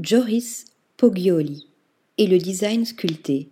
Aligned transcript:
Joris 0.00 0.66
Poggioli 0.96 1.66
et 2.18 2.28
le 2.28 2.38
design 2.38 2.84
sculpté. 2.84 3.48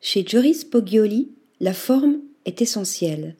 Chez 0.00 0.24
Joris 0.26 0.64
Poggioli, 0.64 1.28
la 1.60 1.74
forme 1.74 2.20
est 2.46 2.62
essentielle. 2.62 3.36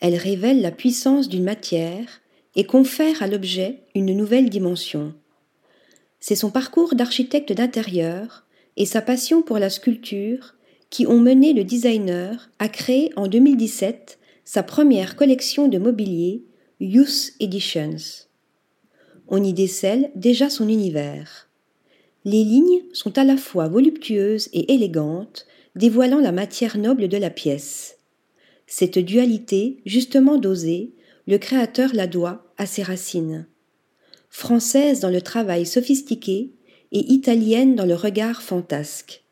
Elle 0.00 0.16
révèle 0.16 0.60
la 0.60 0.70
puissance 0.70 1.30
d'une 1.30 1.44
matière 1.44 2.20
et 2.56 2.64
confère 2.64 3.22
à 3.22 3.26
l'objet 3.26 3.84
une 3.94 4.14
nouvelle 4.14 4.50
dimension. 4.50 5.14
C'est 6.20 6.36
son 6.36 6.50
parcours 6.50 6.94
d'architecte 6.94 7.54
d'intérieur 7.54 8.44
et 8.76 8.84
sa 8.84 9.00
passion 9.00 9.40
pour 9.40 9.58
la 9.58 9.70
sculpture 9.70 10.56
qui 10.90 11.06
ont 11.06 11.20
mené 11.20 11.54
le 11.54 11.64
designer 11.64 12.50
à 12.58 12.68
créer 12.68 13.14
en 13.16 13.28
2017 13.28 14.18
sa 14.44 14.62
première 14.62 15.16
collection 15.16 15.68
de 15.68 15.78
mobilier 15.78 16.44
Youth 16.80 17.32
Editions. 17.40 18.27
On 19.28 19.44
y 19.44 19.52
décèle 19.52 20.10
déjà 20.14 20.48
son 20.48 20.68
univers. 20.68 21.48
Les 22.24 22.44
lignes 22.44 22.82
sont 22.92 23.16
à 23.18 23.24
la 23.24 23.36
fois 23.36 23.68
voluptueuses 23.68 24.48
et 24.52 24.72
élégantes, 24.74 25.46
dévoilant 25.76 26.20
la 26.20 26.32
matière 26.32 26.78
noble 26.78 27.08
de 27.08 27.16
la 27.16 27.30
pièce. 27.30 27.98
Cette 28.66 28.98
dualité, 28.98 29.80
justement 29.86 30.38
dosée, 30.38 30.92
le 31.26 31.38
créateur 31.38 31.90
la 31.94 32.06
doit 32.06 32.52
à 32.56 32.66
ses 32.66 32.82
racines. 32.82 33.46
Française 34.30 35.00
dans 35.00 35.10
le 35.10 35.22
travail 35.22 35.66
sophistiqué 35.66 36.50
et 36.92 37.12
italienne 37.12 37.76
dans 37.76 37.86
le 37.86 37.94
regard 37.94 38.42
fantasque. 38.42 39.24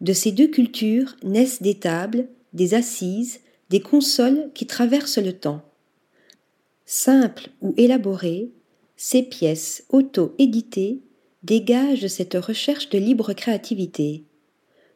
De 0.00 0.12
ces 0.12 0.32
deux 0.32 0.48
cultures 0.48 1.16
naissent 1.22 1.62
des 1.62 1.74
tables, 1.74 2.28
des 2.52 2.74
assises, 2.74 3.40
des 3.68 3.80
consoles 3.80 4.50
qui 4.54 4.66
traversent 4.66 5.18
le 5.18 5.32
temps. 5.32 5.62
Simples 6.86 7.50
ou 7.60 7.74
élaborées, 7.76 8.50
ces 9.00 9.22
pièces 9.22 9.84
auto-éditées 9.90 11.02
dégagent 11.44 12.08
cette 12.08 12.34
recherche 12.34 12.90
de 12.90 12.98
libre 12.98 13.32
créativité, 13.32 14.24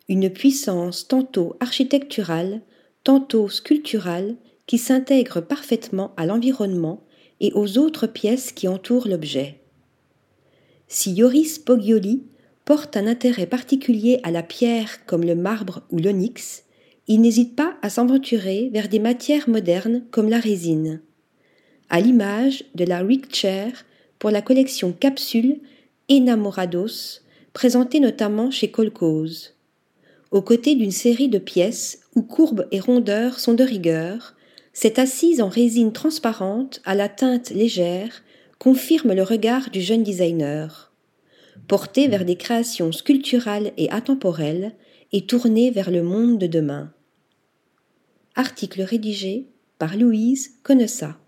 une 0.08 0.28
puissance 0.28 1.06
tantôt 1.06 1.54
architecturale, 1.60 2.62
tantôt 3.04 3.48
sculpturale 3.48 4.34
qui 4.66 4.76
s'intègre 4.76 5.40
parfaitement 5.40 6.12
à 6.16 6.26
l'environnement 6.26 7.04
et 7.38 7.52
aux 7.54 7.78
autres 7.78 8.08
pièces 8.08 8.50
qui 8.50 8.66
entourent 8.66 9.06
l'objet. 9.06 9.60
Si 10.88 11.12
Yoris 11.12 11.60
Poggioli 11.60 12.24
porte 12.64 12.96
un 12.96 13.06
intérêt 13.06 13.46
particulier 13.46 14.18
à 14.24 14.32
la 14.32 14.42
pierre 14.42 15.06
comme 15.06 15.22
le 15.22 15.36
marbre 15.36 15.82
ou 15.90 15.98
l'onyx, 15.98 16.64
il 17.06 17.20
n'hésite 17.20 17.54
pas 17.54 17.76
à 17.82 17.88
s'aventurer 17.88 18.68
vers 18.72 18.88
des 18.88 18.98
matières 18.98 19.48
modernes 19.48 20.02
comme 20.10 20.28
la 20.28 20.40
résine. 20.40 21.02
À 21.88 22.00
l'image 22.00 22.64
de 22.74 22.84
la 22.84 22.98
Rick 22.98 23.32
Chair 23.32 23.84
pour 24.22 24.30
la 24.30 24.40
collection 24.40 24.92
Capsule 24.92 25.58
Enamorados, 26.08 27.22
présentée 27.52 27.98
notamment 27.98 28.52
chez 28.52 28.70
Colcose. 28.70 29.56
Aux 30.30 30.42
côtés 30.42 30.76
d'une 30.76 30.92
série 30.92 31.28
de 31.28 31.40
pièces 31.40 32.02
où 32.14 32.22
courbes 32.22 32.68
et 32.70 32.78
rondeurs 32.78 33.40
sont 33.40 33.54
de 33.54 33.64
rigueur, 33.64 34.36
cette 34.72 35.00
assise 35.00 35.40
en 35.40 35.48
résine 35.48 35.92
transparente 35.92 36.80
à 36.84 36.94
la 36.94 37.08
teinte 37.08 37.50
légère 37.50 38.22
confirme 38.60 39.12
le 39.12 39.24
regard 39.24 39.70
du 39.70 39.80
jeune 39.80 40.04
designer. 40.04 40.92
Porté 41.66 42.06
vers 42.06 42.24
des 42.24 42.36
créations 42.36 42.92
sculpturales 42.92 43.72
et 43.76 43.90
atemporelles 43.90 44.76
et 45.10 45.26
tourné 45.26 45.72
vers 45.72 45.90
le 45.90 46.04
monde 46.04 46.38
de 46.38 46.46
demain. 46.46 46.92
Article 48.36 48.82
rédigé 48.82 49.48
par 49.80 49.96
Louise 49.96 50.60
Connessa. 50.62 51.18